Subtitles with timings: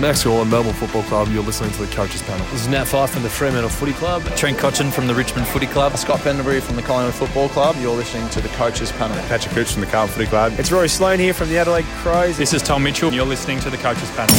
[0.00, 1.28] Max Gawn, Melbourne Football Club.
[1.28, 2.44] You're listening to the Coaches Panel.
[2.46, 4.24] This is Nat Fyfe from the Fremantle Footy Club.
[4.36, 5.96] Trent Cotchin from the Richmond Footy Club.
[5.96, 7.76] Scott Pendlebury from the Collingwood Football Club.
[7.78, 9.16] You're listening to the Coaches Panel.
[9.28, 10.52] Patrick Cooch from the Carlton Footy Club.
[10.58, 12.36] It's Rory Sloane here from the Adelaide Crows.
[12.36, 13.12] This is Tom Mitchell.
[13.12, 14.34] You're listening to the Coaches Panel.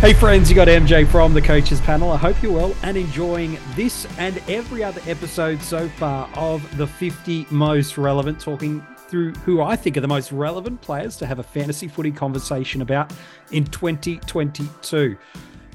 [0.00, 2.12] Hey friends, you got MJ from the Coaches Panel.
[2.12, 6.86] I hope you're well and enjoying this and every other episode so far of the
[6.86, 11.38] 50 most relevant, talking through who I think are the most relevant players to have
[11.38, 13.12] a fantasy footy conversation about
[13.52, 15.16] in 2022.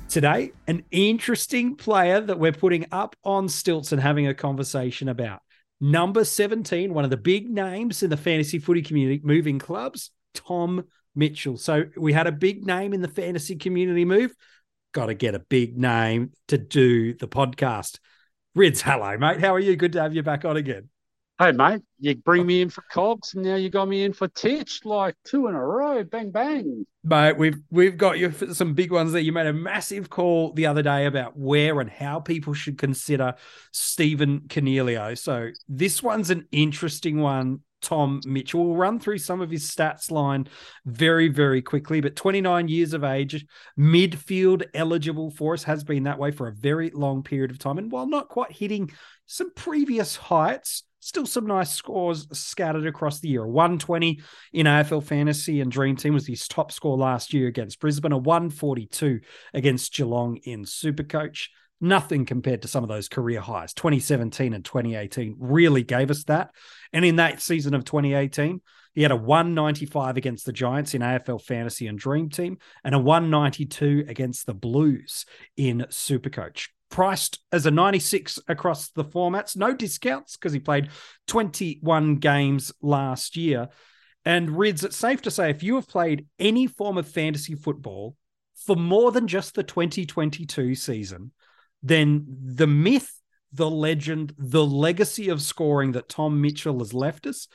[0.07, 5.41] Today, an interesting player that we're putting up on stilts and having a conversation about.
[5.81, 10.83] Number 17, one of the big names in the fantasy footy community, moving clubs, Tom
[11.15, 11.57] Mitchell.
[11.57, 14.35] So we had a big name in the fantasy community move.
[14.93, 17.97] Got to get a big name to do the podcast.
[18.55, 19.39] Rids, hello, mate.
[19.39, 19.75] How are you?
[19.75, 20.89] Good to have you back on again.
[21.43, 24.29] Hey, mate, you bring me in for Cogs, and now you got me in for
[24.29, 26.01] Titch, like two in a row.
[26.01, 26.85] Bang, bang.
[27.03, 29.21] Mate, we've we've got you some big ones there.
[29.21, 33.35] You made a massive call the other day about where and how people should consider
[33.73, 35.17] Stephen Coniglio.
[35.17, 38.65] So this one's an interesting one Tom Mitchell.
[38.65, 40.47] We'll run through some of his stats line
[40.85, 41.99] very, very quickly.
[41.99, 43.45] But 29 years of age,
[43.77, 47.79] midfield eligible for us, has been that way for a very long period of time.
[47.79, 48.91] And while not quite hitting
[49.25, 53.43] some previous heights, still some nice scores scattered across the year.
[53.43, 54.21] A 120
[54.53, 58.17] in AFL Fantasy and Dream Team was his top score last year against Brisbane, a
[58.17, 59.19] 142
[59.53, 61.47] against Geelong in Supercoach
[61.83, 63.73] nothing compared to some of those career highs.
[63.73, 66.51] 2017 and 2018 really gave us that.
[66.93, 68.61] And in that season of 2018,
[68.93, 72.99] he had a 195 against the Giants in AFL Fantasy and Dream Team and a
[72.99, 75.25] 192 against the Blues
[75.57, 76.69] in Supercoach.
[76.93, 80.89] Priced as a 96 across the formats, no discounts because he played
[81.25, 83.69] 21 games last year.
[84.25, 88.15] And Rids, it's safe to say if you have played any form of fantasy football
[88.67, 91.31] for more than just the 2022 season,
[91.81, 93.19] then the myth,
[93.51, 97.47] the legend, the legacy of scoring that Tom Mitchell has left us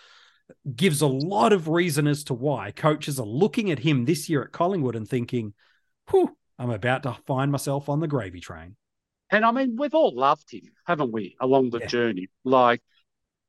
[0.75, 4.43] gives a lot of reason as to why coaches are looking at him this year
[4.43, 5.55] at Collingwood and thinking,
[6.11, 8.75] whew, I'm about to find myself on the gravy train.
[9.31, 11.87] And I mean, we've all loved him, haven't we, along the yeah.
[11.87, 12.29] journey?
[12.45, 12.83] Like,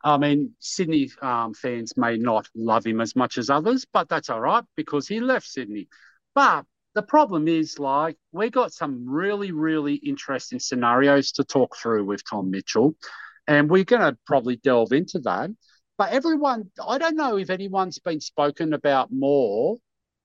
[0.03, 4.29] I mean, Sydney um, fans may not love him as much as others, but that's
[4.29, 5.88] all right because he left Sydney.
[6.35, 12.03] But the problem is like we got some really really interesting scenarios to talk through
[12.03, 12.96] with tom mitchell
[13.47, 15.50] and we're going to probably delve into that
[15.97, 19.78] but everyone i don't know if anyone's been spoken about more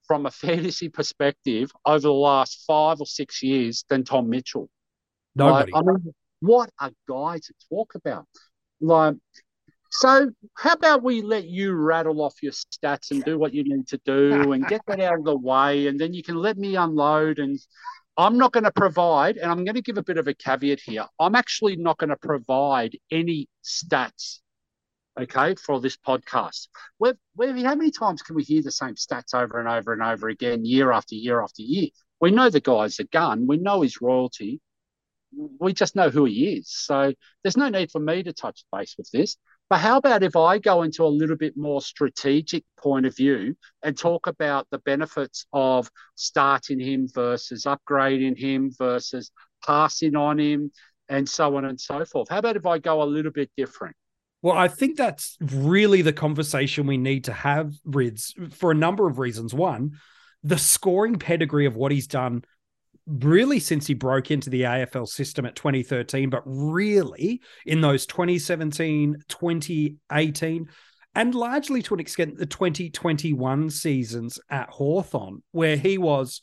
[0.07, 4.69] from a fantasy perspective over the last five or six years than tom mitchell
[5.35, 5.73] Nobody.
[5.73, 8.27] Like, I mean, what a guy to talk about
[8.81, 9.17] like
[9.97, 13.87] so, how about we let you rattle off your stats and do what you need
[13.89, 16.75] to do and get that out of the way, and then you can let me
[16.75, 17.39] unload.
[17.39, 17.61] And
[18.17, 20.81] I'm not going to provide, and I'm going to give a bit of a caveat
[20.81, 21.07] here.
[21.21, 24.41] I'm actually not going to provide any stats,
[25.17, 26.67] okay, for this podcast.
[26.99, 30.03] We've, we've, how many times can we hear the same stats over and over and
[30.03, 31.91] over again, year after year after year?
[32.21, 33.47] We know the guy's a gun.
[33.47, 34.61] We know his royalty.
[35.61, 36.71] We just know who he is.
[36.71, 37.13] So
[37.43, 39.37] there's no need for me to touch base with this.
[39.71, 43.57] But how about if I go into a little bit more strategic point of view
[43.83, 49.31] and talk about the benefits of starting him versus upgrading him versus
[49.67, 50.71] passing on him
[51.09, 52.29] and so on and so forth?
[52.29, 53.97] How about if I go a little bit different?
[54.43, 59.09] Well, I think that's really the conversation we need to have, Rids, for a number
[59.09, 59.55] of reasons.
[59.55, 59.93] One,
[60.43, 62.45] the scoring pedigree of what he's done
[63.07, 69.17] really since he broke into the AFL system at 2013, but really in those 2017,
[69.29, 70.69] 2018,
[71.15, 76.41] and largely to an extent the 2021 seasons at Hawthorn, where he was,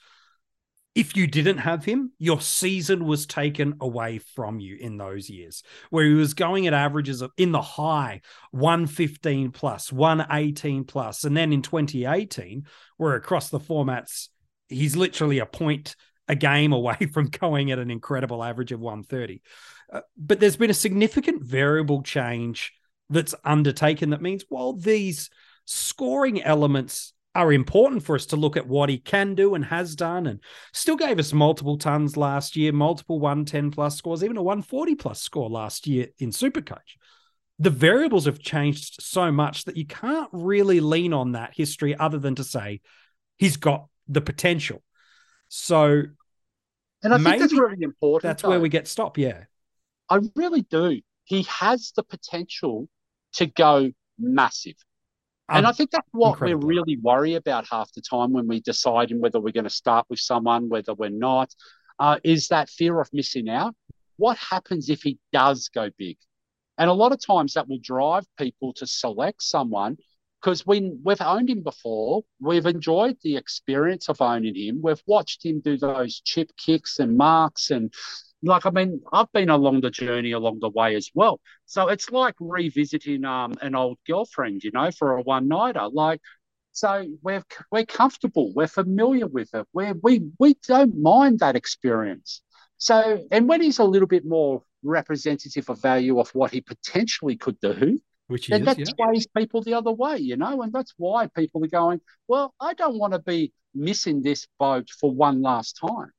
[0.94, 5.64] if you didn't have him, your season was taken away from you in those years,
[5.90, 11.24] where he was going at averages of in the high 115 plus, 118 plus.
[11.24, 12.66] And then in 2018,
[12.98, 14.30] where across the formats,
[14.70, 15.96] he's literally a point
[16.28, 19.42] a game away from going at an incredible average of 130.
[19.92, 22.74] Uh, but there's been a significant variable change
[23.10, 25.30] that's undertaken that means while these
[25.66, 29.96] scoring elements are important for us to look at what he can do and has
[29.96, 30.40] done and
[30.74, 35.22] still gave us multiple tons last year multiple 110 plus scores even a 140 plus
[35.22, 36.98] score last year in supercoach
[37.60, 42.18] the variables have changed so much that you can't really lean on that history other
[42.18, 42.82] than to say
[43.38, 44.82] he's got the potential
[45.54, 46.04] so
[47.04, 48.30] and I think that's really important.
[48.30, 48.50] That's though.
[48.50, 49.18] where we get stopped.
[49.18, 49.44] Yeah.
[50.10, 51.02] I really do.
[51.26, 52.88] He has the potential
[53.34, 54.76] to go massive.
[55.50, 56.68] and I think that's what incredible.
[56.68, 60.06] we really worry about half the time when we're deciding whether we're going to start
[60.10, 61.54] with someone, whether we're not,
[62.00, 63.76] uh, is that fear of missing out.
[64.16, 66.18] What happens if he does go big?
[66.78, 69.98] And a lot of times that will drive people to select someone
[70.42, 74.82] because when we've owned him before, we've enjoyed the experience of owning him.
[74.82, 77.94] We've watched him do those chip kicks and marks and
[78.44, 81.40] like I mean, I've been along the journey along the way as well.
[81.66, 85.88] So it's like revisiting um an old girlfriend, you know, for a one nighter.
[85.88, 86.22] Like,
[86.72, 92.42] so we're we're comfortable, we're familiar with it, we we we don't mind that experience.
[92.78, 97.38] So, and when he's a little bit more representative of value of what he potentially
[97.38, 98.00] could do,
[98.32, 99.22] which is that yeah.
[99.36, 102.98] people the other way, you know, and that's why people are going, well, I don't
[102.98, 106.12] want to be missing this boat for one last time.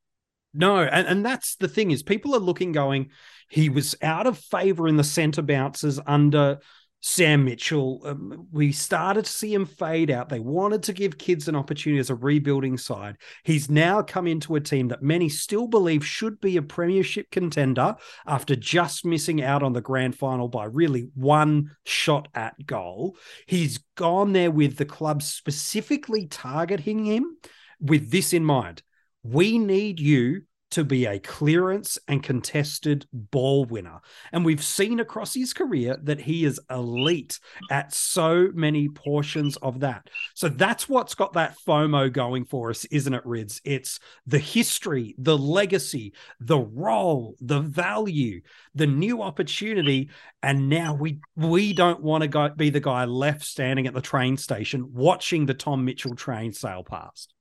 [0.55, 3.11] No, and, and that's the thing is people are looking going,
[3.49, 6.59] he was out of favor in the centre bounces under
[7.05, 8.01] Sam Mitchell.
[8.05, 10.29] Um, we started to see him fade out.
[10.29, 13.19] They wanted to give kids an opportunity as a rebuilding side.
[13.43, 17.97] He's now come into a team that many still believe should be a premiership contender
[18.25, 23.17] after just missing out on the grand final by really one shot at goal.
[23.47, 27.37] He's gone there with the club specifically targeting him
[27.81, 28.83] with this in mind
[29.23, 34.01] we need you to be a clearance and contested ball winner.
[34.33, 37.39] And we've seen across his career that he is elite
[37.71, 40.09] at so many portions of that.
[40.35, 43.61] So that's what's got that FOMO going for us, isn't it, Rids?
[43.65, 48.41] It's the history, the legacy, the role, the value,
[48.75, 50.11] the new opportunity.
[50.43, 54.01] And now we we don't want to go be the guy left standing at the
[54.01, 57.33] train station watching the Tom Mitchell train sail past.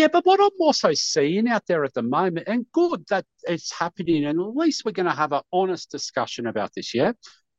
[0.00, 3.70] Yeah, but what I'm also seeing out there at the moment, and good that it's
[3.70, 7.12] happening, and at least we're going to have an honest discussion about this, yeah?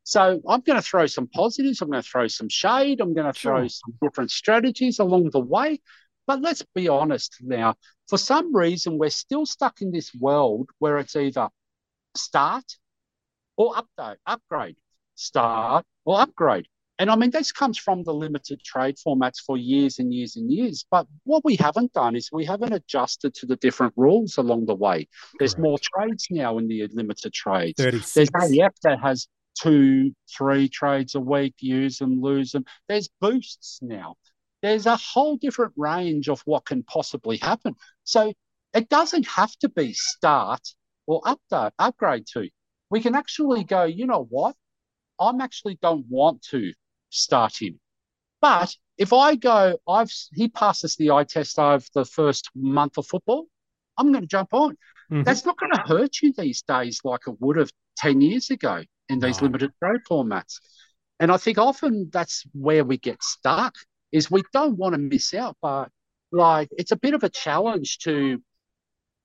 [0.06, 3.32] So I'm going to throw some positives, I'm going to throw some shade, I'm going
[3.32, 3.70] to throw Sure.
[3.70, 5.82] some different strategies along the way.
[6.26, 7.76] But let's be honest now,
[8.10, 11.48] for some reason, we're still stuck in this world where it's either
[12.18, 12.66] start
[13.56, 14.78] or update, upgrade,
[15.14, 16.66] start or upgrade.
[17.01, 20.51] And I mean, this comes from the limited trade formats for years and years and
[20.51, 20.86] years.
[20.92, 24.75] But what we haven't done is we haven't adjusted to the different rules along the
[24.75, 25.07] way.
[25.39, 25.63] There's Correct.
[25.63, 27.81] more trades now in the limited trades.
[27.81, 28.13] 36.
[28.13, 29.27] There's AF that has
[29.59, 32.65] two, three trades a week, use them, lose them.
[32.88, 34.13] There's boosts now.
[34.62, 37.74] There's a whole different range of what can possibly happen.
[38.04, 38.31] So
[38.75, 40.62] it doesn't have to be start
[41.07, 42.47] or update, upgrade to.
[42.92, 44.56] We can actually go, you know what?
[45.19, 46.74] I'm actually don't want to
[47.12, 47.80] start him.
[48.42, 53.08] But if I go, I've he passes the eye test over the first month of
[53.08, 53.48] football,
[53.98, 54.78] I'm going to jump on.
[55.12, 55.25] Mhm.
[55.25, 58.84] That's not going to hurt you these days like it would have 10 years ago
[59.10, 60.60] in these limited trade formats.
[61.19, 63.75] And I think often that's where we get stuck
[64.12, 65.90] is we don't want to miss out, but
[66.31, 68.42] like it's a bit of a challenge to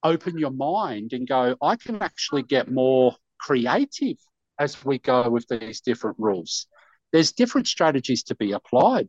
[0.02, 4.18] open your mind and go, I can actually get more creative
[4.58, 6.66] as we go with these different rules.
[7.16, 9.08] There's different strategies to be applied.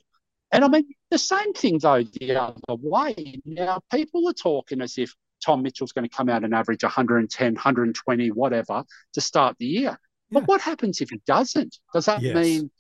[0.54, 3.42] And I mean, the same thing though, the other way.
[3.44, 5.14] Now, people are talking as if
[5.46, 9.82] Tom Mitchell's going to come out and average 110, 120, whatever to start the year.
[9.82, 9.96] Yeah.
[10.32, 11.80] But what happens if he doesn't?
[11.94, 12.34] Does that Yes.
[12.34, 12.72] mean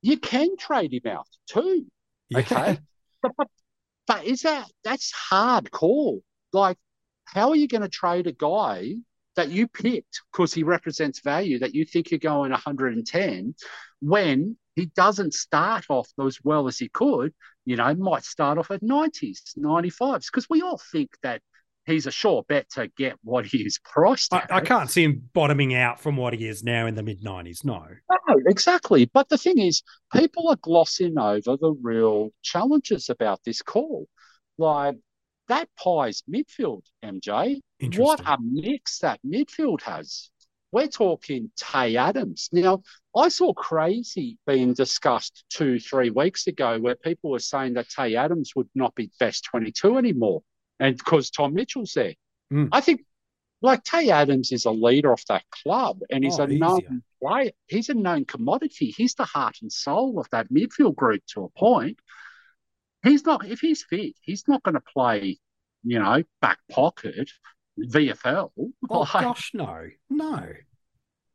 [0.00, 1.84] you can trade him out too?
[2.30, 2.38] Yeah.
[2.38, 2.78] Okay.
[3.20, 3.48] But, but,
[4.06, 6.22] but is that that's hard call?
[6.54, 6.78] Like,
[7.26, 8.94] how are you going to trade a guy
[9.34, 13.54] that you picked because he represents value that you think you're going 110
[14.00, 17.32] when he doesn't start off as well as he could?
[17.64, 21.42] You know, might start off at 90s, 95s, because we all think that
[21.86, 24.52] he's a sure bet to get what he is priced I, at.
[24.52, 27.64] I can't see him bottoming out from what he is now in the mid 90s.
[27.64, 27.86] No.
[28.28, 29.06] No, exactly.
[29.12, 34.06] But the thing is, people are glossing over the real challenges about this call.
[34.58, 34.96] Like
[35.48, 37.60] that pies midfield, MJ.
[37.96, 40.30] What a mix that midfield has.
[40.76, 42.50] We're talking Tay Adams.
[42.52, 42.82] Now,
[43.16, 48.14] I saw crazy being discussed two, three weeks ago where people were saying that Tay
[48.16, 50.42] Adams would not be best 22 anymore.
[50.78, 52.12] And because Tom Mitchell's there.
[52.52, 52.68] Mm.
[52.72, 53.00] I think
[53.62, 57.00] like Tay Adams is a leader of that club and he's Oh, a known easier.
[57.22, 57.50] player.
[57.68, 58.92] He's a known commodity.
[58.94, 61.98] He's the heart and soul of that midfield group to a point.
[63.02, 65.38] He's not, if he's fit, he's not going to play,
[65.84, 67.30] you know, back pocket
[67.78, 68.50] VFL.
[68.58, 68.72] Oh,
[69.14, 69.88] Like, gosh, no.
[70.10, 70.46] No.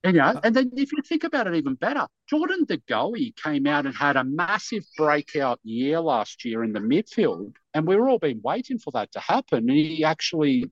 [0.04, 3.36] You know, uh, and then if you think about it even better, Jordan De Goey
[3.36, 8.02] came out and had a massive breakout year last year in the midfield, and we've
[8.02, 9.60] all been waiting for that to happen.
[9.70, 10.72] And he actually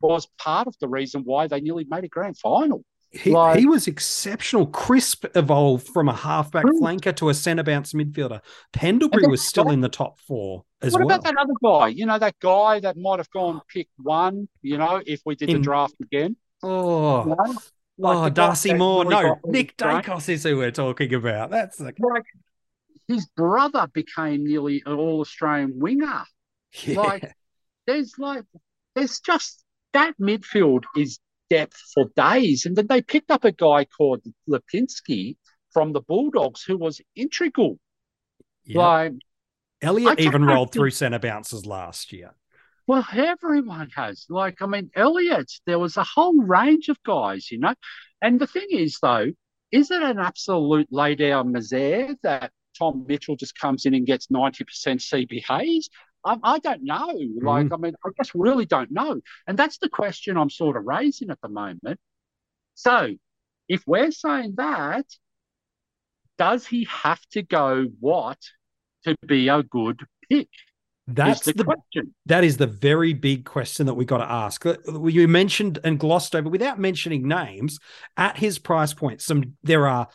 [0.00, 2.84] was part of the reason why they nearly made a grand final.
[3.10, 4.66] He, Like- he was exceptional.
[4.66, 6.78] Crisp evolved from a halfback True.
[6.80, 8.40] flanker to a centre bounce midfielder.
[8.72, 11.16] Pendlebury was still in the top four as what well.
[11.16, 11.88] about that other guy?
[11.88, 15.48] You know, that guy that might have gone pick one, you know, if we did
[15.50, 16.36] In- the draft again.
[16.62, 17.58] Oh, You know?
[18.00, 19.04] Oh, Darcy Moore.
[19.04, 19.76] No, Nick.
[19.76, 21.50] Daicos is who we're talking about.
[21.50, 22.24] That's like, Like,
[23.08, 26.24] his brother became nearly an all Australian winger.
[26.82, 27.00] yeah.
[27.00, 27.32] Like,
[27.86, 28.44] there's like,
[28.94, 29.64] there's just
[29.94, 31.18] that midfield is
[31.50, 32.66] depth for days.
[32.66, 35.36] And then they picked up a guy called Lipinski
[35.72, 37.78] from the Bulldogs who was integral.
[38.64, 38.78] Yeah.
[38.78, 39.12] Like,
[39.80, 42.34] Elliot even rolled think- through centre bounces last year.
[42.88, 44.24] Well, everyone has.
[44.30, 47.74] Like, I mean, Elliot, there was a whole range of guys, you know.
[48.22, 49.30] And the thing is, though,
[49.70, 54.28] is it an absolute lay down misère that Tom Mitchell just comes in and gets
[54.28, 54.62] 90%
[55.02, 55.90] CBAs?
[56.24, 57.08] I, I don't know.
[57.08, 57.46] Mm-hmm.
[57.46, 59.20] Like, I mean, I just really don't know.
[59.46, 62.00] And that's the question I'm sort of raising at the moment.
[62.74, 63.16] So,
[63.68, 65.04] if we're saying that,
[66.38, 68.38] does he have to go what
[69.04, 70.48] to be a good pick?
[71.08, 72.14] That's the, the question.
[72.26, 74.64] That is the very big question that we got to ask.
[74.66, 77.78] Uh, You mentioned and glossed over without mentioning names
[78.16, 79.22] at his price point.
[79.22, 80.08] Some there are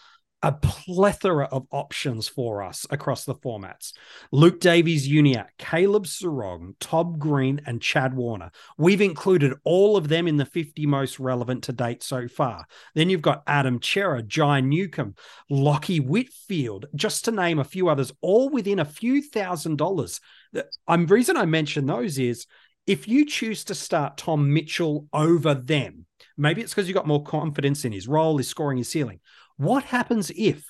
[0.43, 3.93] a plethora of options for us across the formats.
[4.33, 8.51] Luke Davies-Uniacke, Caleb Serong, Todd Green, and Chad Warner.
[8.77, 12.65] We've included all of them in the 50 most relevant to date so far.
[12.93, 15.15] Then you've got Adam Cerra, Jai Newcombe,
[15.50, 20.19] Lachie Whitfield, just to name a few others, all within a few thousand dollars.
[20.53, 22.45] The um, reason I mention those is
[22.86, 26.05] if you choose to start Tom Mitchell over them,
[26.38, 29.19] maybe it's because you got more confidence in his role, his scoring, his ceiling.
[29.57, 30.63] What happens if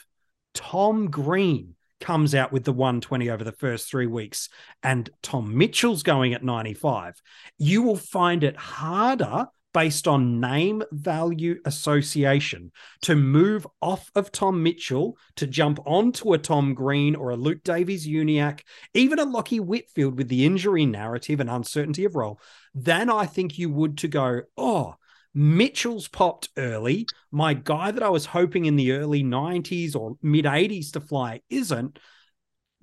[0.53, 4.49] Tom Green comes out with the 120 over the first three weeks
[4.81, 7.21] and Tom Mitchell's going at 95?
[7.57, 14.63] You will find it harder based on name value association to move off of Tom
[14.63, 18.61] Mitchell to jump onto a Tom Green or a Luke Davies-Uniacke,
[18.93, 22.39] even a Lachie Whitfield with the injury narrative and uncertainty of role,
[22.75, 24.95] than I think you would to go, oh,
[25.33, 27.07] Mitchell's popped early.
[27.31, 31.41] My guy that I was hoping in the early 90s or mid 80s to fly
[31.49, 31.97] isn't,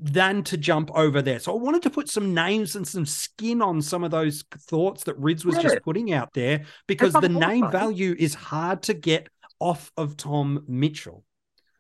[0.00, 1.38] than to jump over there.
[1.38, 5.04] So I wanted to put some names and some skin on some of those thoughts
[5.04, 5.62] that Rids was Yeah.
[5.62, 9.28] just putting out there because the name also- value is hard to get
[9.59, 11.25] off of Tom Mitchell.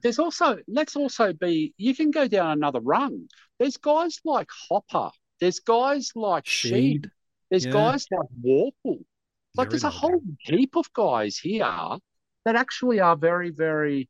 [0.02, 3.28] There's also let's also be you can go down another rung.
[3.58, 5.10] There's guys like Hopper.
[5.40, 6.72] There's guys like Sheed.
[7.04, 7.10] Sheed.
[7.50, 7.72] There's yeah.
[7.72, 9.04] guys like Worpel.
[9.56, 11.98] Like Very there's a whole heap of guys here
[12.44, 14.08] that actually are very, very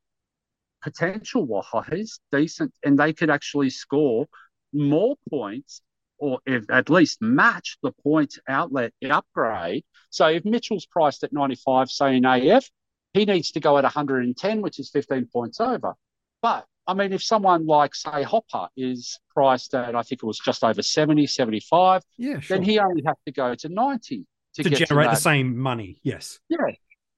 [0.83, 4.27] potential wahais, decent, and they could actually score
[4.73, 5.83] more points
[6.19, 9.85] or if at least match the points outlet upgrade.
[10.11, 12.69] So if Mitchell's priced at 95, say in AF,
[13.15, 15.95] he needs to go at 110, which is 15 points over.
[16.43, 20.39] But I mean, if someone like, say, Hopper is priced at, I think it was
[20.39, 22.57] just over 70, 75, Yeah, sure.
[22.57, 25.57] then he only has to go to 90 to, to get generate to the same
[25.57, 26.01] money.
[26.03, 26.39] Yes.
[26.49, 26.59] Yeah.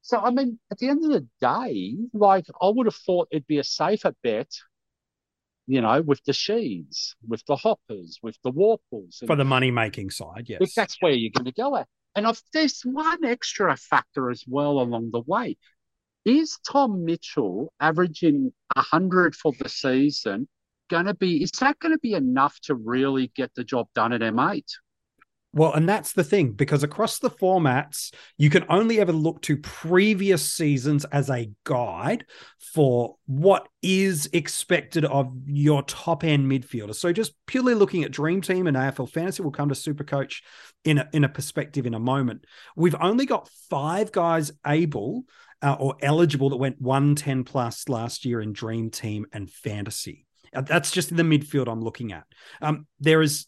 [0.02, 3.47] So, I mean, at the end of the day, like, I would have thought it'd
[3.47, 4.50] be a safer bet,
[5.68, 9.25] you know, with the Sheeds, with the Hoppers, with the Worpels.
[9.25, 10.59] For the money making side, yes.
[10.61, 11.87] if that's where you're going to go at.
[12.16, 15.56] And I've, there's one extra factor as well along the way.
[16.25, 20.49] Is Tom Mitchell averaging 100 for the season
[20.90, 24.12] going to be, is that going to be enough to really get the job done
[24.12, 24.64] at M8?
[25.54, 29.59] Well, and that's the thing because across the formats, you can only ever look to
[29.59, 32.25] previous seasons as a guide
[32.75, 36.94] for what is expected of your top end midfielder.
[36.94, 40.40] So just purely looking at Dream Team and AFL Fantasy, we'll come to Supercoach
[40.85, 42.47] in a, in a perspective in a moment.
[42.75, 45.25] We've only got five guys able
[45.61, 50.26] uh, or eligible that went 110 plus last year in Dream Team and Fantasy.
[50.54, 52.25] Uh, That's just in the midfield I'm looking at.
[52.61, 53.47] Um, there is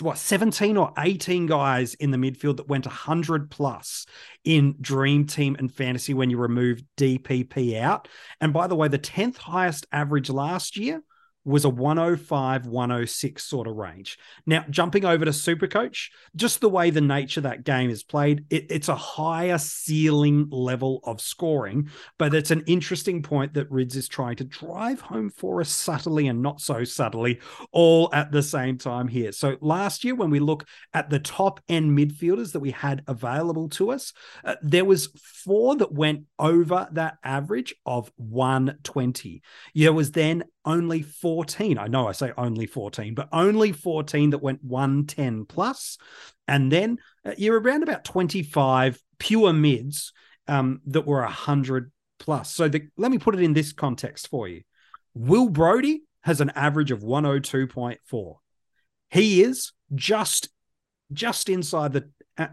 [0.00, 4.06] what 17 or 18 guys in the midfield that went 100 plus
[4.44, 8.08] in dream team and fantasy when you remove dpp out.
[8.40, 11.02] And by the way the 10th highest average last year
[11.44, 16.90] was a 105 106 sort of range now jumping over to supercoach just the way
[16.90, 22.34] the nature that game is played it, it's a higher ceiling level of scoring but
[22.34, 26.42] it's an interesting point that rids is trying to drive home for us subtly and
[26.42, 29.32] not so subtly all at the same time here.
[29.32, 33.68] So last year, when we look at the top end midfielders that we had available
[33.70, 34.12] to us,
[34.44, 39.42] uh, there was four that went over that average of 120.
[39.74, 41.78] There was then only 14.
[41.78, 45.98] I know I say only 14, but only 14 that went 110 plus.
[46.46, 50.12] And then uh, you're around about 25 pure mids
[50.48, 52.54] um, that were 100 plus.
[52.54, 54.62] So the, let me put it in this context for you.
[55.14, 58.36] Will Brodie has an average of 102.4.
[59.10, 60.48] He is just
[61.12, 62.46] just inside the uh,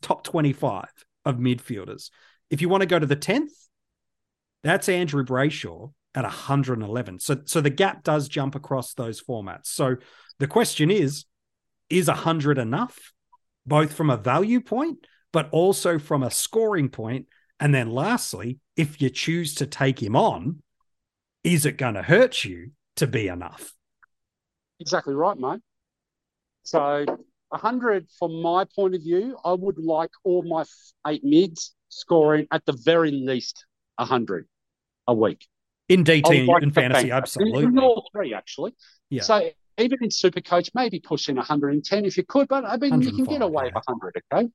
[0.00, 0.84] top 25
[1.24, 2.10] of midfielders.
[2.48, 3.50] If you want to go to the 10th,
[4.62, 7.20] that's Andrew Brayshaw at 111.
[7.20, 9.66] So so the gap does jump across those formats.
[9.66, 9.96] So
[10.38, 11.24] the question is
[11.90, 13.12] is 100 enough
[13.66, 17.26] both from a value point but also from a scoring point
[17.60, 20.62] and then lastly if you choose to take him on
[21.44, 23.72] is it going to hurt you to be enough
[24.80, 25.60] exactly right mate
[26.62, 27.04] so
[27.48, 30.64] 100 from my point of view i would like all my
[31.06, 33.64] eight mids scoring at the very least
[33.96, 34.46] 100
[35.06, 35.46] a week
[35.88, 37.64] in DT like and fantasy, absolutely.
[37.64, 38.74] In, in, all three, actually.
[39.10, 39.22] Yeah.
[39.22, 43.12] So even in Super Coach, maybe pushing 110 if you could, but I mean, you
[43.12, 43.72] can get away yeah.
[43.74, 44.48] with 100, okay?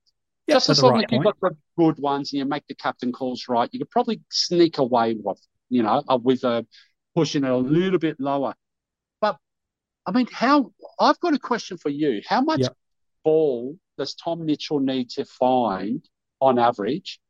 [0.47, 2.75] Yep, Just as long right as you've got the good ones and you make the
[2.75, 6.65] captain calls right, you could probably sneak away with, you know, with a
[7.15, 8.53] pushing it a little bit lower.
[9.21, 9.37] But
[10.05, 10.73] I mean, how?
[10.99, 12.21] I've got a question for you.
[12.27, 12.75] How much yep.
[13.23, 16.03] ball does Tom Mitchell need to find
[16.41, 17.21] on average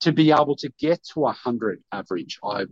[0.00, 2.40] to be able to get to 100 average?
[2.42, 2.64] I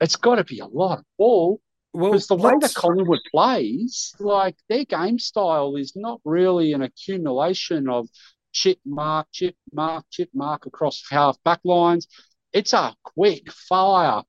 [0.00, 1.60] it's got to be a lot of ball.
[1.92, 6.82] Well, because the way that Collingwood plays, like their game style is not really an
[6.82, 8.08] accumulation of
[8.52, 12.06] chip mark, chip mark, chip mark across half back lines.
[12.52, 14.22] It's a quick fire.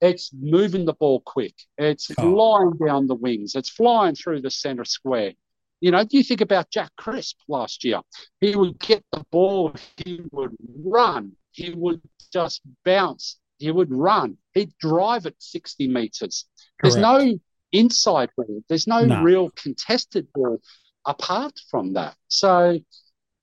[0.00, 1.54] It's moving the ball quick.
[1.76, 2.14] It's oh.
[2.14, 3.54] flying down the wings.
[3.54, 5.32] It's flying through the centre square.
[5.80, 8.00] You know, do you think about Jack Crisp last year?
[8.40, 12.00] He would get the ball, he would run, he would
[12.32, 14.38] just bounce he would run.
[14.54, 16.46] He'd drive at 60 meters.
[16.80, 16.94] Correct.
[16.94, 17.38] There's no
[17.72, 18.62] inside ball.
[18.68, 20.60] There's no, no, real contested ball
[21.04, 22.16] apart from that.
[22.28, 22.78] So,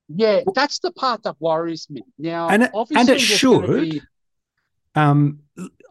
[0.08, 2.04] yeah, that's the part that worries me.
[2.18, 3.82] Now, and, obviously, and it should.
[3.82, 4.02] Be...
[4.96, 5.40] Um,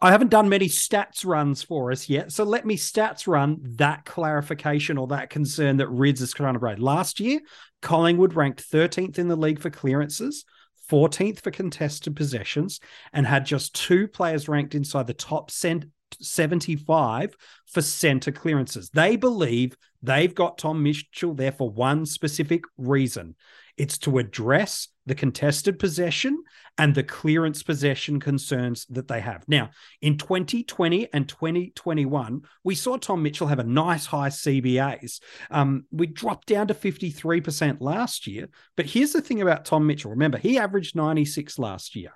[0.01, 4.05] I haven't done many stats runs for us yet, so let me stats run that
[4.05, 6.79] clarification or that concern that Rids is trying to raise.
[6.79, 7.39] Last year,
[7.81, 10.45] Collingwood ranked 13th in the league for clearances.
[10.89, 12.79] 14th for contested possessions,
[13.13, 17.35] and had just two players ranked inside the top 75
[17.67, 18.89] for center clearances.
[18.89, 23.35] They believe they've got Tom Mitchell there for one specific reason
[23.77, 26.43] it's to address the contested possession
[26.77, 29.43] and the clearance possession concerns that they have.
[29.47, 29.69] Now,
[30.01, 35.21] in 2020 and 2021, we saw Tom Mitchell have a nice high CBAs.
[35.51, 38.49] Um, we dropped down to 53% last year.
[38.75, 42.11] But here's the thing about Tom Mitchell remember, he averaged 96 last year.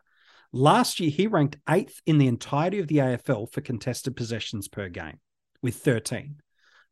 [0.51, 4.89] Last year, he ranked eighth in the entirety of the AFL for contested possessions per
[4.89, 5.19] game
[5.61, 6.41] with 13,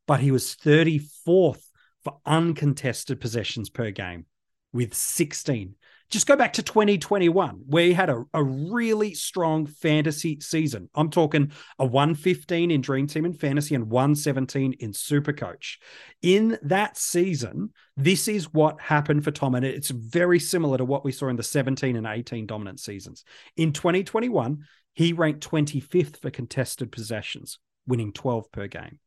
[0.06, 1.64] but he was 34th
[2.04, 4.26] for uncontested possessions per game
[4.74, 5.76] with 16.
[6.10, 10.90] Just go back to 2021, where he had a, a really strong fantasy season.
[10.96, 15.80] I'm talking a 115 in Dream Team and Fantasy and 117 in Super Coach.
[16.22, 19.56] In that season, this is what happened for Tom.
[19.56, 23.26] And it's very similar to what we saw in the 17 and 18 dominant seasons.
[23.58, 29.00] In 2021, he ranked 25th for contested possessions, winning 12 per game.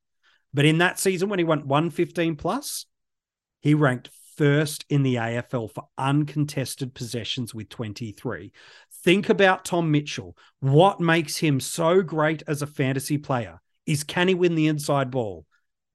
[0.53, 2.85] But in that season, when he went 115 plus,
[3.61, 8.51] he ranked first in the AFL for uncontested possessions with 23.
[9.05, 10.35] Think about Tom Mitchell.
[10.61, 15.11] What makes him so great as a fantasy player is can he win the inside
[15.11, 15.45] ball?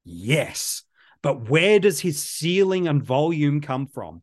[0.03, 0.83] Yes.
[1.23, 4.21] But where does his ceiling and volume come from?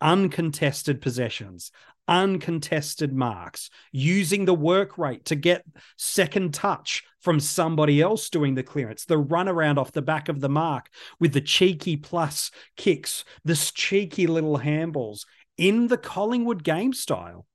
[0.00, 1.72] Uncontested possessions,
[2.08, 5.64] uncontested marks, using the work rate to get
[5.96, 10.40] second touch from somebody else doing the clearance, the run around off the back of
[10.40, 15.24] the mark with the cheeky plus kicks, this cheeky little handballs
[15.56, 17.46] in the Collingwood game style.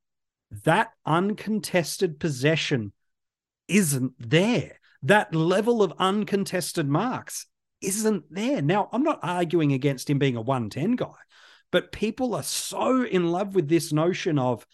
[0.64, 2.94] That uncontested possession
[3.68, 4.80] isn't there.
[5.04, 7.46] That level of uncontested marks
[7.82, 8.62] isn't there.
[8.62, 11.14] Now, I'm not arguing against him being a 110 guy.
[11.72, 14.66] But people are so in love with this notion of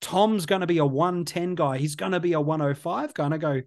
[0.00, 1.78] Tom's going to be a 110 guy.
[1.78, 3.24] He's going to be a 105 guy.
[3.24, 3.62] And I go,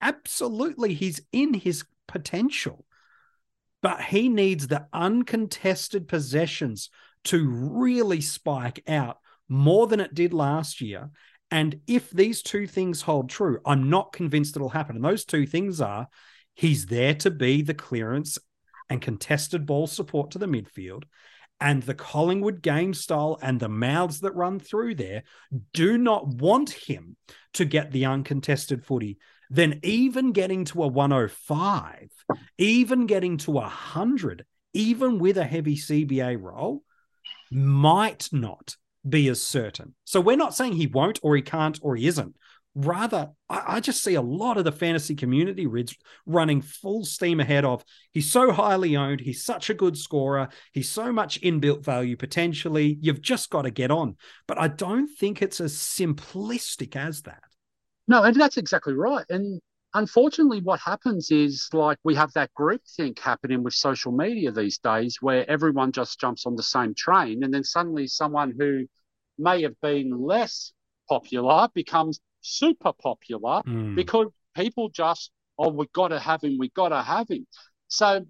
[0.00, 2.84] absolutely, he's in his potential.
[3.82, 6.90] But he needs the uncontested possessions
[7.24, 9.18] to really spike out
[9.48, 11.10] more than it did last year.
[11.50, 14.96] And if these two things hold true, I'm not convinced it'll happen.
[14.96, 16.08] And those two things are
[16.54, 18.38] he's there to be the clearance
[18.88, 21.04] and contested ball support to the midfield
[21.64, 25.22] and the Collingwood game style and the mouths that run through there
[25.72, 27.16] do not want him
[27.54, 29.16] to get the uncontested footy,
[29.48, 32.10] then even getting to a 105,
[32.58, 36.82] even getting to a 100, even with a heavy CBA role,
[37.50, 38.76] might not
[39.08, 39.94] be as certain.
[40.04, 42.36] So we're not saying he won't or he can't or he isn't.
[42.74, 47.38] Rather, I, I, just see a lot of the fantasy community Rids running full steam
[47.38, 47.84] ahead of.
[48.10, 49.20] He's so highly owned.
[49.20, 50.48] He's such a good scorer.
[50.72, 52.98] He's so much inbuilt value potentially.
[53.00, 54.16] You've just got to get on.
[54.48, 57.44] But I don't think it's as simplistic as that.
[58.08, 59.24] No, and that's exactly right.
[59.30, 59.60] And
[59.94, 64.78] unfortunately, what happens is like we have that group think happening with social media these
[64.78, 67.44] days where everyone just jumps on the same train.
[67.44, 68.86] And then suddenly someone who
[69.38, 70.72] may have been less
[71.08, 73.94] popular becomes super popular mm.
[73.94, 77.46] because people just, oh, we've got to have him, we've got to have him.
[77.88, 78.24] So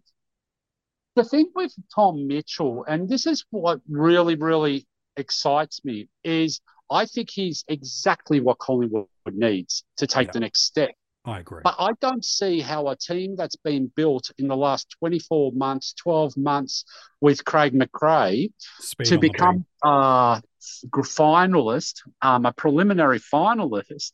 [1.17, 7.07] the thing with Tom Mitchell, and this is what really, really excites me, is I
[7.07, 10.33] think he's exactly what Collingwood needs to take yeah.
[10.33, 10.91] the next step.
[11.27, 11.63] I agree.
[11.65, 15.95] But I don't see how a team that's been built in the last 24 months,
[15.95, 16.85] 12 months
[17.21, 20.43] with Craig McRae Speed to become a
[20.91, 24.13] finalist, um, a preliminary finalist,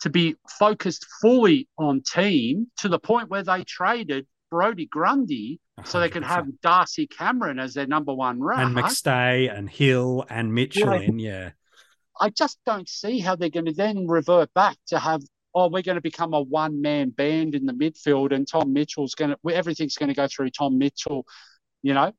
[0.00, 5.86] to be focused fully on team to the point where they traded Brodie Grundy 100%.
[5.86, 8.40] so they could have Darcy Cameron as their number one.
[8.42, 11.00] And McStay and Hill and Mitchell yeah.
[11.00, 11.50] in, yeah.
[12.20, 15.22] I just don't see how they're going to then revert back to have
[15.54, 19.14] oh, we're going to become a one man band in the midfield and Tom Mitchell's
[19.14, 21.26] going to, everything's going to go through Tom Mitchell,
[21.82, 22.12] you know.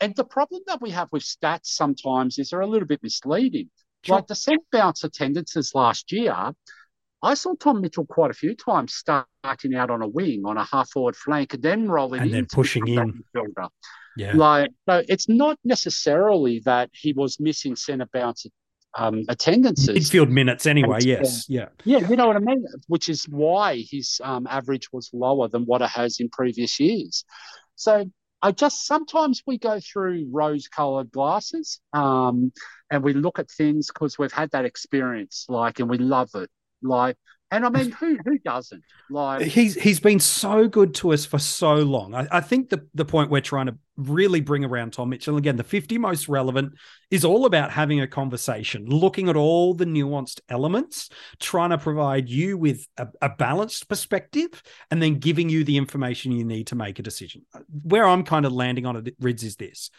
[0.00, 3.70] And the problem that we have with stats sometimes is they're a little bit misleading.
[4.02, 4.16] Sure.
[4.16, 6.52] Like the set bounce attendances last year,
[7.22, 10.64] I saw Tom Mitchell quite a few times starting out on a wing, on a
[10.64, 13.24] half forward flank, and then rolling and then pushing in.
[14.16, 14.32] Yeah.
[14.34, 18.46] Like, so it's not necessarily that he was missing centre bounce
[18.96, 20.10] um, attendances.
[20.10, 20.96] Midfield minutes, anyway.
[20.96, 22.06] And, yes, yeah, yeah.
[22.08, 22.64] You know what I mean.
[22.88, 27.24] Which is why his um, average was lower than what it has in previous years.
[27.74, 28.04] So
[28.44, 32.52] I just sometimes we go through rose-colored glasses, um,
[32.90, 36.50] and we look at things because we've had that experience, like, and we love it.
[36.82, 37.16] Like
[37.50, 38.82] and I mean, who who doesn't?
[39.10, 42.14] Like he's he's been so good to us for so long.
[42.14, 45.56] I, I, think the the point we're trying to really bring around Tom Mitchell again,
[45.56, 46.72] the 50 most relevant
[47.10, 52.28] is all about having a conversation, looking at all the nuanced elements, trying to provide
[52.28, 56.74] you with a, a balanced perspective, and then giving you the information you need to
[56.74, 57.42] make a decision.
[57.82, 59.90] Where I'm kind of landing on it, Rids, is this: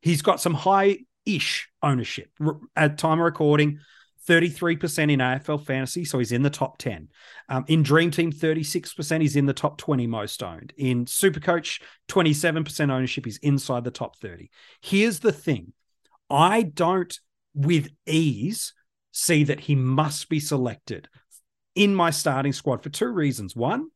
[0.00, 2.30] he's got some high ish ownership
[2.76, 3.80] at time of recording
[4.28, 7.08] 33% in AFL fantasy, so he's in the top 10.
[7.48, 10.72] Um, in Dream Team, 36%, he's in the top 20 most owned.
[10.76, 14.50] In Supercoach, 27% ownership, he's inside the top 30.
[14.80, 15.72] Here's the thing
[16.28, 17.18] I don't,
[17.54, 18.74] with ease,
[19.12, 21.08] see that he must be selected
[21.74, 23.56] in my starting squad for two reasons.
[23.56, 23.88] One,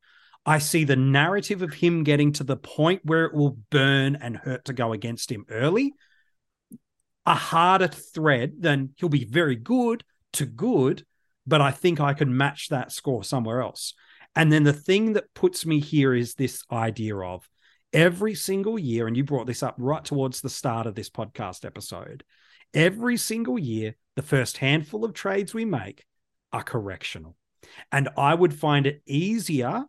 [0.46, 4.37] I see the narrative of him getting to the point where it will burn and
[4.37, 5.94] hurt to go against him early
[7.26, 10.04] a harder thread than he'll be very good,
[10.35, 11.05] to good,
[11.47, 13.94] but I think I can match that score somewhere else.
[14.37, 17.49] And then the thing that puts me here is this idea of
[17.92, 21.64] every single year, and you brought this up right towards the start of this podcast
[21.64, 22.25] episode.
[22.73, 26.05] Every single year, the first handful of trades we make
[26.53, 27.37] are correctional.
[27.92, 29.85] And I would find it easier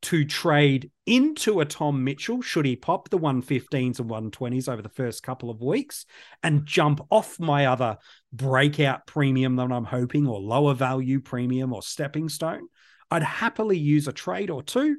[0.00, 4.88] to trade into a Tom Mitchell should he pop the 115s and 120s over the
[4.88, 6.06] first couple of weeks
[6.42, 7.98] and jump off my other
[8.32, 12.68] breakout premium that I'm hoping or lower value premium or stepping stone.
[13.10, 14.98] I'd happily use a trade or two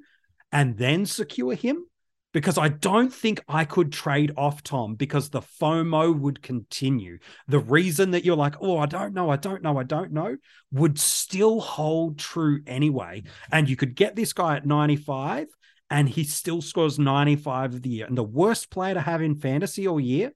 [0.52, 1.86] and then secure him
[2.32, 7.18] because I don't think I could trade off Tom because the FOMO would continue.
[7.48, 10.38] The reason that you're like, oh, I don't know, I don't know, I don't know,
[10.72, 13.24] would still hold true anyway.
[13.52, 15.48] And you could get this guy at 95
[15.90, 18.06] and he still scores 95 of the year.
[18.06, 20.32] And the worst player to have in fantasy all year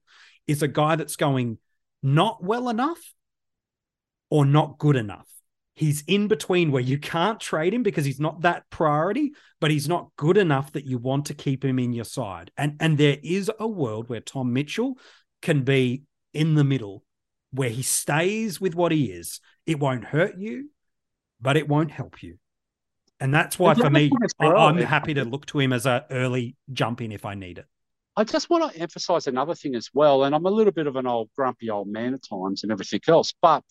[0.48, 1.58] is a guy that's going
[2.02, 3.14] not well enough
[4.30, 5.28] or not good enough
[5.74, 9.88] he's in between where you can't trade him because he's not that priority, but he's
[9.88, 12.50] not good enough that you want to keep him in your side.
[12.56, 14.98] And and there is a world where Tom Mitchell
[15.42, 17.04] can be in the middle
[17.52, 19.40] where he stays with what he is.
[19.66, 20.70] It won't hurt you,
[21.40, 22.38] but it won't help you.
[23.20, 24.10] And that's why for me,
[24.40, 27.66] I'm happy to look to him as an early jump in if I need it.
[28.16, 30.24] I just want to emphasize another thing as well.
[30.24, 33.00] And I'm a little bit of an old grumpy old man at times and everything
[33.08, 33.64] else, but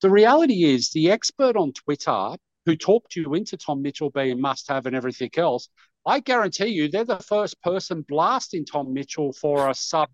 [0.00, 4.68] the reality is, the expert on Twitter who talked you into Tom Mitchell being must
[4.68, 5.68] have and everything else,
[6.06, 10.08] I guarantee you they're the first person blasting Tom Mitchell for a sub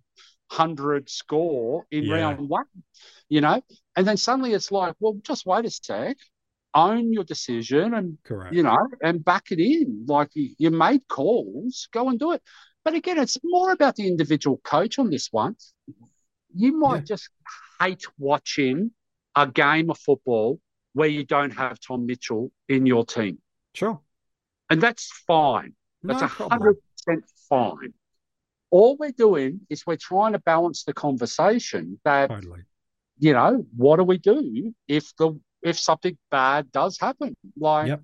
[0.49, 2.15] 100 score in yeah.
[2.15, 2.67] round one,
[3.29, 3.63] you know?
[3.97, 6.17] And then suddenly it's like, well, just wait a sec,
[6.75, 8.55] own your decision and, Correct.
[8.55, 10.05] you know, and back it in.
[10.07, 12.43] Like you, you made calls, go and do it.
[12.85, 15.57] But again, it's more about the individual coach on this one.
[16.55, 17.17] You might yeah.
[17.17, 17.29] just
[17.81, 18.91] hate watching
[19.43, 20.61] a game of football
[20.93, 23.39] where you don't have Tom Mitchell in your team.
[23.75, 24.01] Sure.
[24.69, 25.75] And that's fine.
[26.03, 26.77] That's a hundred
[27.07, 27.93] percent fine.
[28.71, 32.63] All we're doing is we're trying to balance the conversation that Totally.
[33.19, 37.37] you know, what do we do if the if something bad does happen?
[37.57, 38.01] Like, Yep.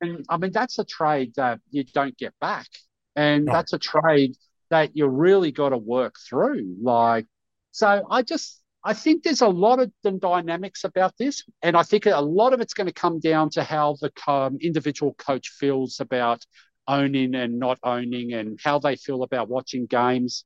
[0.00, 2.66] and I mean, that's a trade that you don't get back,
[3.14, 3.52] and No.
[3.52, 4.36] that's a trade
[4.70, 6.76] that you really got to work through.
[6.82, 7.26] Like,
[7.70, 12.06] so I just I think there's a lot of dynamics about this, and I think
[12.06, 15.98] a lot of it's going to come down to how the um, individual coach feels
[15.98, 16.46] about
[16.86, 20.44] owning and not owning, and how they feel about watching games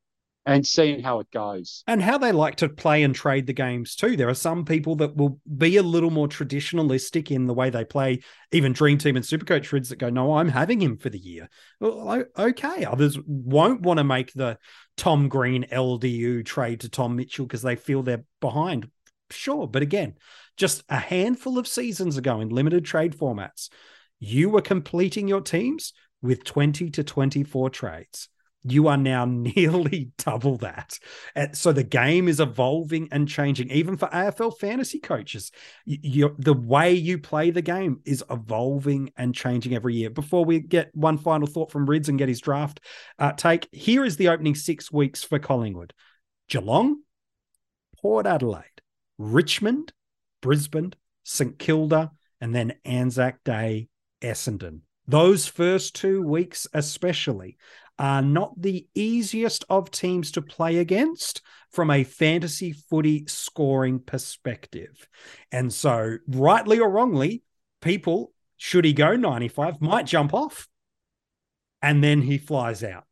[0.51, 1.85] and seeing how it goes.
[1.87, 4.17] and how they like to play and trade the games too.
[4.17, 7.85] There are some people that will be a little more traditionalistic in the way they
[7.85, 8.21] play,
[8.53, 11.49] even Dream Team and Supercoach Rids that go, No, I'm having him for the year.
[11.79, 12.85] Well, okay.
[12.85, 14.59] Others won't want to make the
[14.97, 18.91] Tom Green LDU trade to Tom Mitchell because they feel they're behind.
[19.31, 19.67] Sure.
[19.67, 20.15] But again,
[20.57, 23.71] just a handful of seasons ago in limited trade formats,
[24.19, 28.29] you were completing your teams with 20 to 24 trades.
[28.63, 29.25] You are now
[29.57, 30.99] nearly double that.
[31.53, 35.51] So the game is evolving and changing, even for AFL fantasy coaches.
[35.85, 40.11] You, the way you play the game is evolving and changing every year.
[40.11, 42.81] Before we get one final thought from Rids and get his draft
[43.19, 45.95] uh, take, here is the opening six weeks for Collingwood
[46.49, 47.03] Geelong,
[48.01, 48.65] Port Adelaide,
[49.19, 49.93] Richmond,
[50.41, 53.89] Brisbane, St Kilda, and then Anzac Day,
[54.23, 54.81] Essendon.
[55.11, 57.57] Those first two weeks, especially,
[57.99, 61.43] are not the easiest of teams to play against
[61.73, 65.09] from a fantasy footy scoring perspective.
[65.51, 67.43] And so, rightly or wrongly,
[67.83, 70.69] people, should he go 95, might jump off
[71.83, 73.05] and then he flies out.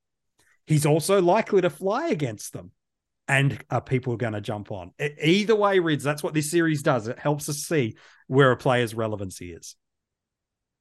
[0.68, 2.70] He's also likely to fly against them.
[3.26, 4.92] And are people going to jump on?
[5.20, 7.08] Either way, Rids, that's what this series does.
[7.08, 7.96] It helps us see
[8.28, 9.74] where a player's relevancy is.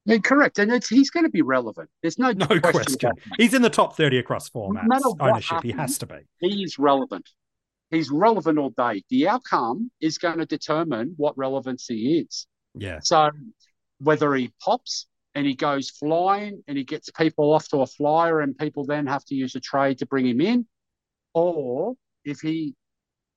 [0.08, 0.58] Yeah, correct.
[0.58, 1.90] And it's, he's going to be relevant.
[2.02, 2.72] There's no, No question.
[2.72, 3.12] question.
[3.38, 4.86] He's in the top 30 across formats.
[4.88, 6.20] what Ownership, he has to be.
[6.40, 7.30] He's relevant.
[7.92, 9.04] He's relevant all day.
[9.10, 12.48] The outcome is going to determine what relevancy is.
[12.74, 13.00] Yeah.
[13.02, 13.32] So
[14.00, 18.40] whether he pops and he goes flying and he gets people off to a flyer
[18.40, 20.66] and people then have to use a trade to bring him in,
[21.34, 22.76] or if he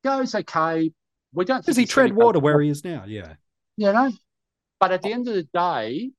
[0.04, 0.92] goes okay,
[1.33, 1.64] we don't.
[1.64, 3.04] Does think he tread water where he is now?
[3.06, 3.35] Yeah.
[3.76, 4.12] You know,
[4.78, 6.11] but at the end of the day,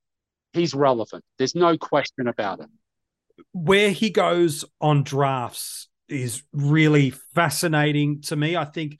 [0.53, 1.23] he's relevant.
[1.37, 2.69] There's no question about it.
[3.53, 8.55] Where he goes on drafts is really fascinating to me.
[8.55, 8.99] I think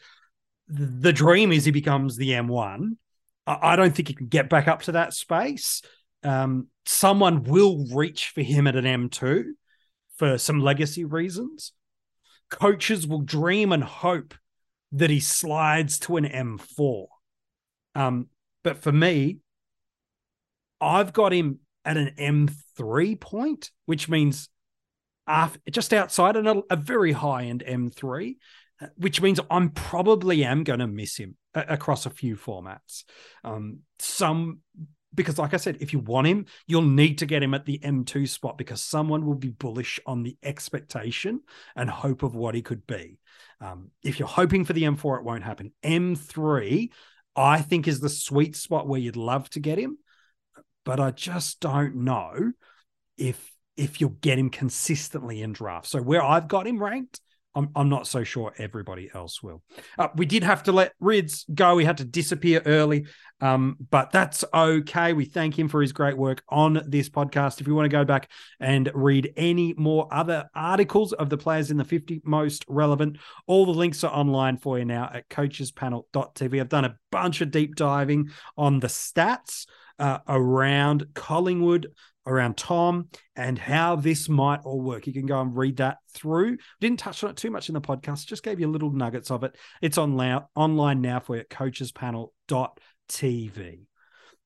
[0.68, 2.96] the dream is he becomes the M1.
[3.46, 5.82] I don't think he can get back up to that space.
[6.24, 9.44] Um, someone will reach for him at an M2
[10.18, 11.74] for some legacy reasons.
[12.50, 14.36] Coaches will dream and hope
[14.92, 17.08] that he slides to an M4.
[17.96, 18.28] Um,
[18.64, 19.40] but for me,
[20.82, 24.50] I've got him at an M3 point, which means
[25.28, 28.36] after, just outside a, a very high end M3,
[28.82, 33.04] uh, which means I'm probably am going to miss him a- across a few formats.
[33.44, 34.60] Um, some
[35.14, 37.80] because, like I said, if you want him, you'll need to get him at the
[37.80, 41.42] M2 spot because someone will be bullish on the expectation
[41.76, 43.20] and hope of what he could be.
[43.60, 45.74] Um, if you're hoping for the M4, it won't happen.
[45.84, 46.90] M3,
[47.36, 49.98] I think, is the sweet spot where you'd love to get him,
[50.84, 52.52] but I just don't know
[53.18, 55.88] if if you'll get him consistently in draft.
[55.88, 57.22] So where I've got him ranked,
[57.54, 59.62] I'm, I'm not so sure everybody else will.
[59.98, 61.78] Uh, we did have to let Rids go.
[61.78, 63.08] He had to disappear early,
[63.42, 65.14] um, but that's okay.
[65.14, 67.60] We thank him for his great work on this podcast.
[67.60, 71.72] If you want to go back and read any more other articles of the players
[71.72, 73.18] in the 50 most relevant,
[73.48, 76.60] all the links are online for you now at coachespanel.tv.
[76.60, 79.66] I've done a bunch of deep diving on the stats
[80.02, 81.94] uh, around Collingwood,
[82.26, 85.08] around Tom, and how this might all work.
[85.08, 86.58] You can go and read that through.
[86.80, 89.44] Didn't touch on it too much in the podcast, just gave you little nuggets of
[89.44, 89.56] it.
[89.82, 93.80] It's on now, online now for you at coachespanel.tv.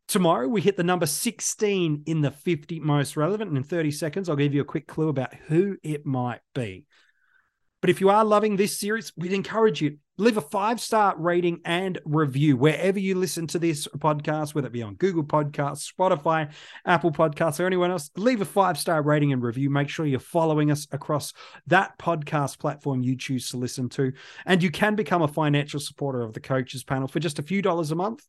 [0.08, 3.50] Tomorrow, we hit the number 16 in the 50 most relevant.
[3.50, 6.86] And in 30 seconds, I'll give you a quick clue about who it might be.
[7.86, 11.62] But if you are loving this series, we'd encourage you leave a five star rating
[11.66, 16.52] and review wherever you listen to this podcast, whether it be on Google Podcasts, Spotify,
[16.84, 18.10] Apple Podcasts, or anyone else.
[18.18, 19.70] Leave a five star rating and review.
[19.70, 21.32] Make sure you're following us across
[21.68, 24.14] that podcast platform you choose to listen to.
[24.48, 27.62] And you can become a financial supporter of the coaches panel for just a few
[27.62, 28.26] dollars a month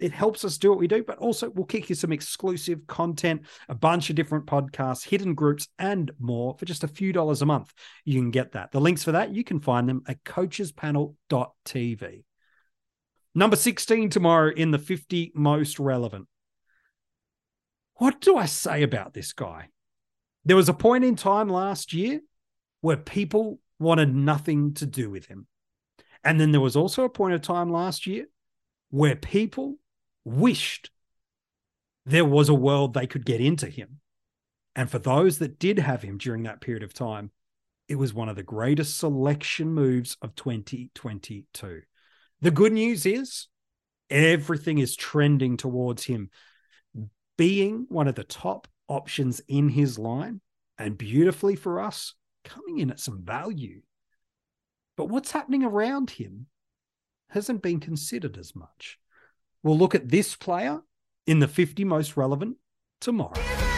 [0.00, 3.42] it helps us do what we do, but also we'll kick you some exclusive content,
[3.68, 7.46] a bunch of different podcasts, hidden groups, and more for just a few dollars a
[7.46, 7.72] month.
[8.04, 8.72] You can get that.
[8.72, 12.24] The links for that, you can find them at coachespanel.tv.
[13.34, 16.26] Number 16 tomorrow in the 50 most relevant.
[17.94, 19.68] What do I say about this guy?
[20.44, 22.20] There was a point in time last year
[22.80, 25.46] where people wanted nothing to do with him.
[26.24, 28.26] And then there was also a point of time last year
[28.90, 29.76] where people
[30.24, 30.90] wished
[32.06, 34.00] there was a world they could get into him.
[34.74, 37.30] And for those that did have him during that period of time,
[37.88, 41.82] it was one of the greatest selection moves of 2022.
[42.40, 43.48] The good news is
[44.08, 46.30] everything is trending towards him
[47.36, 50.40] being one of the top options in his line
[50.78, 53.82] and beautifully for us, coming in at some value.
[54.96, 56.46] But what's happening around him
[57.28, 58.98] hasn't been considered as much.
[59.62, 60.82] We'll look at this player
[61.26, 62.56] in the 50 most relevant
[63.00, 63.69] tomorrow.